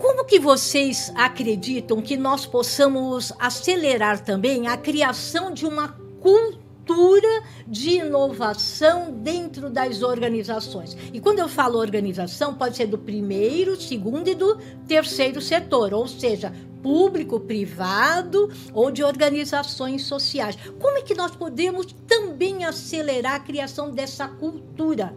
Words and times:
Como 0.00 0.24
que 0.24 0.40
vocês 0.40 1.12
acreditam 1.14 2.00
que 2.00 2.16
nós 2.16 2.46
possamos 2.46 3.34
acelerar 3.38 4.24
também 4.24 4.66
a 4.66 4.74
criação 4.74 5.52
de 5.52 5.66
uma 5.66 5.88
cultura 6.22 7.42
de 7.68 7.96
inovação 7.96 9.12
dentro 9.12 9.68
das 9.68 10.02
organizações? 10.02 10.96
E 11.12 11.20
quando 11.20 11.40
eu 11.40 11.50
falo 11.50 11.78
organização, 11.78 12.54
pode 12.54 12.78
ser 12.78 12.86
do 12.86 12.96
primeiro, 12.96 13.78
segundo 13.78 14.26
e 14.26 14.34
do 14.34 14.56
terceiro 14.88 15.38
setor, 15.38 15.92
ou 15.92 16.08
seja, 16.08 16.50
público, 16.82 17.38
privado 17.38 18.50
ou 18.72 18.90
de 18.90 19.04
organizações 19.04 20.06
sociais. 20.06 20.56
Como 20.80 20.96
é 20.96 21.02
que 21.02 21.14
nós 21.14 21.32
podemos 21.32 21.94
também 22.06 22.64
acelerar 22.64 23.34
a 23.34 23.40
criação 23.40 23.90
dessa 23.90 24.26
cultura? 24.26 25.14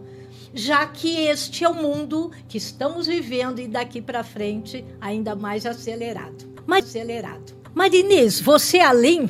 Já 0.54 0.86
que 0.86 1.26
este 1.26 1.64
é 1.64 1.68
o 1.68 1.74
mundo 1.74 2.30
que 2.48 2.56
estamos 2.56 3.08
vivendo 3.08 3.58
e 3.58 3.66
daqui 3.66 4.00
para 4.00 4.22
frente 4.22 4.84
ainda 5.00 5.34
mais 5.34 5.66
acelerado. 5.66 6.54
Mais 6.64 6.84
acelerado. 6.84 7.52
Marinês, 7.74 8.40
você 8.40 8.78
além 8.78 9.28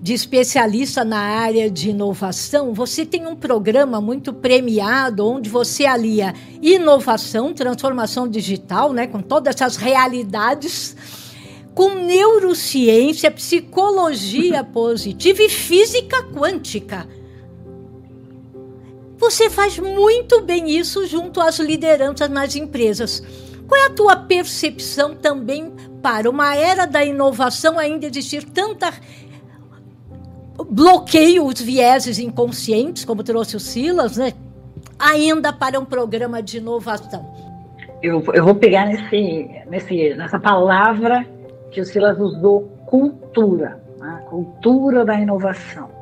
de 0.00 0.14
especialista 0.14 1.04
na 1.04 1.18
área 1.18 1.68
de 1.68 1.90
inovação, 1.90 2.72
você 2.72 3.04
tem 3.04 3.26
um 3.26 3.36
programa 3.36 4.00
muito 4.00 4.32
premiado 4.32 5.26
onde 5.26 5.50
você 5.50 5.84
alia 5.84 6.34
inovação, 6.62 7.52
transformação 7.52 8.26
digital, 8.26 8.92
né, 8.92 9.06
com 9.06 9.20
todas 9.20 9.54
essas 9.54 9.76
realidades, 9.76 10.96
com 11.74 11.96
neurociência, 11.96 13.30
psicologia 13.30 14.64
positiva 14.72 15.42
e 15.42 15.48
física 15.48 16.22
quântica. 16.22 17.06
Você 19.20 19.50
faz 19.50 19.78
muito 19.78 20.40
bem 20.40 20.70
isso 20.70 21.06
junto 21.06 21.42
às 21.42 21.58
lideranças 21.58 22.30
nas 22.30 22.56
empresas. 22.56 23.22
Qual 23.68 23.78
é 23.78 23.86
a 23.86 23.90
tua 23.90 24.16
percepção 24.16 25.14
também 25.14 25.70
para 26.02 26.28
uma 26.28 26.56
era 26.56 26.86
da 26.86 27.04
inovação 27.04 27.78
ainda 27.78 28.06
existir 28.06 28.42
tanta 28.44 28.90
bloqueio 30.68 31.46
os 31.46 31.60
vieses 31.60 32.18
inconscientes, 32.18 33.04
como 33.04 33.22
trouxe 33.22 33.56
o 33.56 33.60
Silas, 33.60 34.16
né? 34.16 34.32
ainda 34.98 35.52
para 35.52 35.78
um 35.78 35.84
programa 35.84 36.42
de 36.42 36.56
inovação? 36.56 37.30
Eu, 38.02 38.24
eu 38.32 38.42
vou 38.42 38.54
pegar 38.54 38.86
nesse, 38.86 39.50
nesse, 39.68 40.14
nessa 40.14 40.40
palavra 40.40 41.26
que 41.70 41.80
o 41.80 41.84
Silas 41.84 42.18
usou, 42.18 42.62
cultura, 42.86 43.82
né? 43.98 44.24
cultura 44.30 45.04
da 45.04 45.14
inovação. 45.20 45.99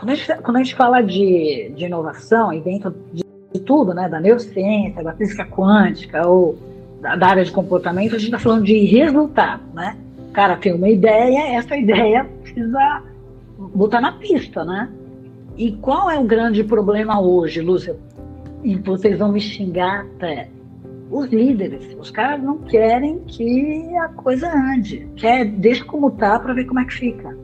Quando 0.00 0.12
a 0.12 0.14
gente, 0.14 0.42
quando 0.42 0.56
a 0.56 0.62
gente 0.62 0.74
fala 0.74 1.02
de, 1.02 1.72
de 1.76 1.84
inovação, 1.84 2.50
e 2.54 2.60
dentro 2.62 2.94
de, 3.12 3.22
de 3.52 3.60
tudo, 3.60 3.92
né, 3.92 4.08
da 4.08 4.18
neurociência, 4.18 5.04
da 5.04 5.12
física 5.12 5.44
quântica 5.44 6.26
ou 6.26 6.58
da, 7.02 7.16
da 7.16 7.26
área 7.26 7.44
de 7.44 7.52
comportamento, 7.52 8.14
a 8.14 8.18
gente 8.18 8.28
está 8.28 8.38
falando 8.38 8.64
de 8.64 8.78
resultado, 8.86 9.62
né? 9.74 9.98
Cara 10.32 10.56
tem 10.56 10.72
uma 10.72 10.88
ideia, 10.88 11.54
essa 11.54 11.76
ideia 11.76 12.24
precisa 12.42 13.02
botar 13.74 14.00
na 14.00 14.12
pista, 14.12 14.64
né? 14.64 14.88
E 15.54 15.72
qual 15.72 16.10
é 16.10 16.18
o 16.18 16.24
grande 16.24 16.64
problema 16.64 17.20
hoje, 17.20 17.60
Lúcia? 17.60 17.94
E 18.64 18.76
vocês 18.76 19.18
vão 19.18 19.30
me 19.30 19.40
xingar 19.40 20.06
até. 20.16 20.48
Os 21.10 21.28
líderes, 21.28 21.94
os 22.00 22.10
caras 22.10 22.42
não 22.42 22.56
querem 22.56 23.18
que 23.26 23.94
a 23.96 24.08
coisa 24.08 24.50
ande. 24.50 25.06
Quer, 25.16 25.44
deixa 25.44 25.84
como 25.84 26.10
tá 26.12 26.38
para 26.38 26.54
ver 26.54 26.64
como 26.64 26.80
é 26.80 26.86
que 26.86 26.94
fica. 26.94 27.36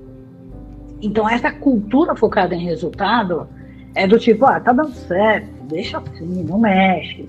Então, 1.02 1.28
essa 1.28 1.52
cultura 1.52 2.16
focada 2.16 2.54
em 2.54 2.64
resultado 2.64 3.48
é 3.94 4.06
do 4.06 4.18
tipo, 4.18 4.44
ah, 4.46 4.60
tá 4.60 4.72
dando 4.72 4.92
certo, 4.92 5.48
deixa 5.68 5.98
assim, 5.98 6.44
não 6.44 6.58
mexe. 6.58 7.28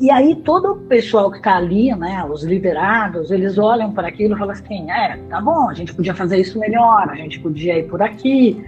E 0.00 0.10
aí 0.10 0.34
todo 0.34 0.72
o 0.72 0.76
pessoal 0.76 1.30
que 1.30 1.36
está 1.36 1.56
ali, 1.56 1.94
né, 1.94 2.24
os 2.28 2.42
liderados, 2.42 3.30
eles 3.30 3.58
olham 3.58 3.92
para 3.92 4.08
aquilo 4.08 4.34
e 4.34 4.38
falam 4.38 4.52
assim, 4.52 4.90
é, 4.90 5.16
tá 5.28 5.40
bom, 5.40 5.68
a 5.68 5.74
gente 5.74 5.94
podia 5.94 6.14
fazer 6.14 6.38
isso 6.38 6.58
melhor, 6.58 7.08
a 7.08 7.14
gente 7.14 7.38
podia 7.38 7.78
ir 7.78 7.84
por 7.84 8.02
aqui. 8.02 8.60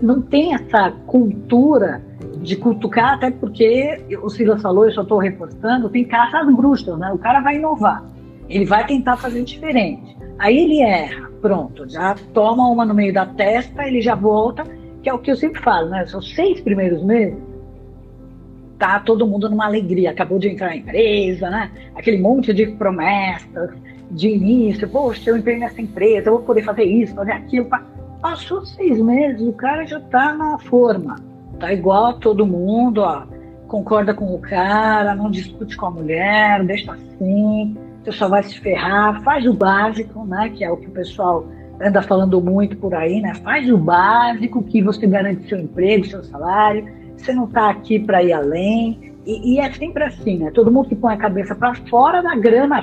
Não 0.00 0.22
tem 0.22 0.54
essa 0.54 0.92
cultura 1.06 2.02
de 2.40 2.56
cutucar, 2.56 3.14
até 3.14 3.30
porque 3.30 4.00
o 4.22 4.30
Silas 4.30 4.62
falou, 4.62 4.86
eu 4.86 4.92
só 4.92 5.02
estou 5.02 5.18
reforçando, 5.18 5.88
tem 5.88 6.04
caça 6.04 6.38
às 6.38 6.54
bruxas, 6.54 6.96
né? 6.98 7.10
O 7.12 7.18
cara 7.18 7.40
vai 7.40 7.56
inovar, 7.56 8.04
ele 8.48 8.64
vai 8.64 8.86
tentar 8.86 9.16
fazer 9.16 9.42
diferente. 9.42 10.16
Aí 10.38 10.56
ele 10.56 10.80
erra, 10.80 11.27
pronto, 11.40 11.88
já 11.88 12.14
toma 12.32 12.68
uma 12.68 12.84
no 12.84 12.94
meio 12.94 13.12
da 13.12 13.26
testa, 13.26 13.86
ele 13.86 14.00
já 14.00 14.14
volta, 14.14 14.64
que 15.02 15.08
é 15.08 15.14
o 15.14 15.18
que 15.18 15.30
eu 15.30 15.36
sempre 15.36 15.60
falo, 15.60 15.88
né? 15.88 16.06
São 16.06 16.20
seis 16.20 16.60
primeiros 16.60 17.02
meses, 17.02 17.38
tá 18.78 19.00
todo 19.00 19.26
mundo 19.26 19.50
numa 19.50 19.66
alegria, 19.66 20.10
acabou 20.10 20.38
de 20.38 20.48
entrar 20.48 20.68
na 20.68 20.76
empresa, 20.76 21.50
né? 21.50 21.70
Aquele 21.94 22.18
monte 22.18 22.52
de 22.52 22.66
promessas 22.66 23.70
de 24.10 24.28
início, 24.28 24.88
poxa, 24.88 25.30
eu 25.30 25.36
entrei 25.36 25.58
nessa 25.58 25.82
empresa, 25.82 26.28
eu 26.28 26.34
vou 26.34 26.42
poder 26.42 26.62
fazer 26.62 26.84
isso, 26.84 27.14
fazer 27.14 27.32
aquilo. 27.32 27.68
Passou 28.20 28.64
seis 28.64 29.00
meses, 29.00 29.40
o 29.42 29.52
cara 29.52 29.84
já 29.84 30.00
tá 30.00 30.32
na 30.32 30.58
forma, 30.58 31.16
tá 31.58 31.72
igual 31.72 32.06
a 32.06 32.12
todo 32.14 32.46
mundo, 32.46 33.02
ó, 33.02 33.24
concorda 33.66 34.14
com 34.14 34.34
o 34.34 34.38
cara, 34.38 35.14
não 35.14 35.30
discute 35.30 35.76
com 35.76 35.86
a 35.86 35.90
mulher, 35.90 36.64
deixa 36.64 36.92
assim, 36.92 37.76
você 38.08 38.12
só 38.12 38.28
vai 38.28 38.42
se 38.42 38.58
ferrar, 38.58 39.22
faz 39.22 39.46
o 39.46 39.52
básico, 39.52 40.24
né? 40.24 40.50
Que 40.50 40.64
é 40.64 40.70
o 40.70 40.76
que 40.76 40.86
o 40.86 40.90
pessoal 40.90 41.46
anda 41.80 42.00
falando 42.02 42.40
muito 42.40 42.76
por 42.76 42.94
aí, 42.94 43.20
né? 43.20 43.34
Faz 43.34 43.70
o 43.70 43.76
básico 43.76 44.62
que 44.62 44.82
você 44.82 45.06
garante 45.06 45.48
seu 45.48 45.58
emprego, 45.58 46.06
seu 46.06 46.24
salário. 46.24 46.88
Você 47.16 47.32
não 47.32 47.44
está 47.44 47.68
aqui 47.70 47.98
para 47.98 48.22
ir 48.22 48.32
além. 48.32 49.14
E, 49.26 49.54
e, 49.54 49.60
é 49.60 49.70
sempre 49.72 50.04
assim, 50.04 50.38
né? 50.38 50.50
Todo 50.50 50.70
mundo 50.70 50.88
que 50.88 50.96
põe 50.96 51.14
a 51.14 51.18
cabeça 51.18 51.54
para 51.54 51.74
fora 51.74 52.22
da 52.22 52.34
grama 52.34 52.82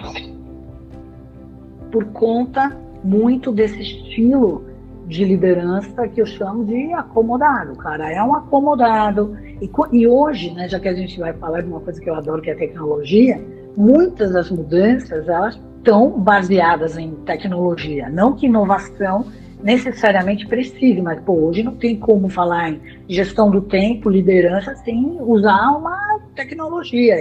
por 1.91 2.05
conta 2.05 2.77
muito 3.03 3.51
desse 3.51 3.81
estilo 3.81 4.65
de 5.07 5.23
liderança 5.23 6.07
que 6.07 6.21
eu 6.21 6.25
chamo 6.25 6.65
de 6.65 6.93
acomodado. 6.93 7.73
O 7.73 7.77
cara 7.77 8.11
é 8.11 8.21
um 8.21 8.35
acomodado. 8.35 9.35
E, 9.59 9.69
e 9.91 10.07
hoje, 10.07 10.53
né, 10.53 10.67
já 10.67 10.79
que 10.79 10.87
a 10.87 10.93
gente 10.93 11.19
vai 11.19 11.33
falar 11.33 11.61
de 11.61 11.67
uma 11.67 11.79
coisa 11.79 11.99
que 11.99 12.09
eu 12.09 12.15
adoro, 12.15 12.41
que 12.41 12.49
é 12.49 12.53
a 12.53 12.57
tecnologia, 12.57 13.41
muitas 13.75 14.33
das 14.33 14.49
mudanças 14.49 15.27
elas 15.27 15.59
estão 15.77 16.09
baseadas 16.19 16.97
em 16.97 17.11
tecnologia. 17.25 18.09
Não 18.09 18.33
que 18.33 18.47
inovação 18.47 19.25
necessariamente 19.61 20.47
precise, 20.47 21.01
mas 21.01 21.19
pô, 21.21 21.33
hoje 21.33 21.63
não 21.63 21.75
tem 21.75 21.97
como 21.97 22.29
falar 22.29 22.69
em 22.69 22.81
gestão 23.07 23.49
do 23.49 23.61
tempo, 23.61 24.09
liderança, 24.09 24.75
sem 24.77 25.17
usar 25.21 25.71
uma 25.71 26.19
tecnologia. 26.35 27.15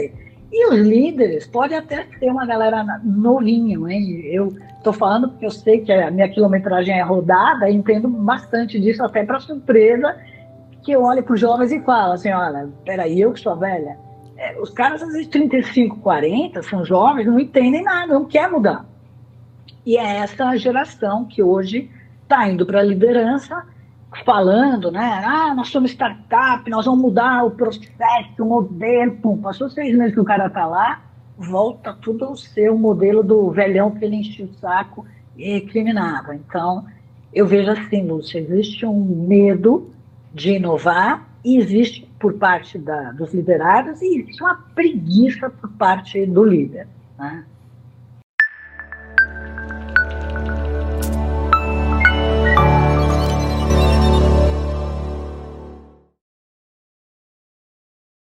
E 0.53 0.67
os 0.69 0.79
líderes 0.87 1.47
pode 1.47 1.75
até 1.75 2.07
ser 2.19 2.31
uma 2.31 2.47
galera 2.47 2.85
novinha, 3.03 3.77
hein? 3.91 4.21
Eu 4.27 4.55
estou 4.77 4.93
falando 4.93 5.29
porque 5.31 5.47
eu 5.47 5.51
sei 5.51 5.81
que 5.81 5.91
a 5.91 6.11
minha 6.11 6.29
quilometragem 6.29 6.99
é 6.99 7.03
rodada 7.03 7.69
e 7.69 7.75
entendo 7.75 8.09
bastante 8.09 8.79
disso, 8.79 9.03
até 9.03 9.25
para 9.25 9.41
surpresa, 9.41 10.17
que 10.83 10.93
eu 10.93 11.03
olho 11.03 11.23
para 11.23 11.35
os 11.35 11.41
jovens 11.41 11.73
e 11.73 11.81
falo 11.81 12.13
assim, 12.13 12.31
olha, 12.31 12.69
peraí, 12.85 13.21
eu 13.21 13.33
que 13.33 13.41
sou 13.41 13.57
velha, 13.57 13.97
é, 14.37 14.61
os 14.61 14.71
caras, 14.71 15.03
às 15.03 15.13
vezes, 15.13 15.29
35, 15.29 15.99
40, 15.99 16.63
são 16.63 16.85
jovens, 16.85 17.27
não 17.27 17.39
entendem 17.39 17.83
nada, 17.83 18.15
não 18.15 18.25
quer 18.25 18.51
mudar. 18.51 18.85
E 19.87 19.97
é 19.97 20.17
essa 20.17 20.57
geração 20.57 21.25
que 21.25 21.43
hoje 21.43 21.91
está 22.23 22.49
indo 22.49 22.65
para 22.67 22.81
a 22.81 22.83
liderança, 22.83 23.65
falando, 24.25 24.91
né? 24.91 25.23
Ah, 25.25 25.55
nós 25.55 25.69
somos 25.69 25.91
startup, 25.91 26.69
nós 26.71 26.87
vamos 26.87 27.01
mudar 27.01 27.45
o 27.45 27.51
processo, 27.51 27.95
o 28.41 28.47
modelo. 28.47 29.17
Pum, 29.17 29.37
passou 29.37 29.69
seis 29.69 29.97
meses 29.97 30.15
que 30.15 30.21
o 30.21 30.25
cara 30.25 30.47
está 30.47 30.67
lá, 30.67 31.03
volta 31.37 31.93
tudo 32.01 32.25
ao 32.25 32.37
seu 32.37 32.79
modelo 32.79 33.23
do 33.23 33.51
velhão 33.51 33.91
que 33.91 34.05
ele 34.05 34.17
encheu 34.17 34.47
o 34.47 34.55
saco 34.55 35.07
e 35.37 35.61
criminava. 35.61 36.35
Então, 36.35 36.87
eu 37.33 37.47
vejo 37.47 37.71
assim, 37.71 38.07
Lúcia, 38.07 38.39
existe 38.39 38.87
um 38.87 39.27
medo 39.27 39.91
de 40.33 40.53
inovar 40.53 41.29
e 41.45 41.59
existe 41.59 42.09
por 42.19 42.35
parte 42.35 42.79
da, 42.79 43.13
dos 43.13 43.35
liderados 43.35 44.01
e 44.01 44.21
existe 44.21 44.43
uma 44.43 44.57
preguiça 44.75 45.51
por 45.51 45.71
parte 45.73 46.25
do 46.27 46.43
líder. 46.43 46.89
Né? 47.19 47.45